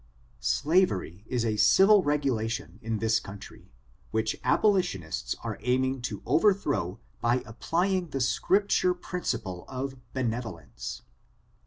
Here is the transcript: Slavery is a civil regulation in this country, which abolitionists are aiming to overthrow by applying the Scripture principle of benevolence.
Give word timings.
Slavery 0.39 1.25
is 1.27 1.45
a 1.45 1.57
civil 1.57 2.01
regulation 2.01 2.79
in 2.81 2.97
this 2.97 3.19
country, 3.19 3.71
which 4.09 4.35
abolitionists 4.43 5.35
are 5.43 5.59
aiming 5.61 6.01
to 6.01 6.23
overthrow 6.25 6.99
by 7.19 7.43
applying 7.45 8.07
the 8.09 8.19
Scripture 8.19 8.95
principle 8.95 9.63
of 9.67 9.97
benevolence. 10.13 11.03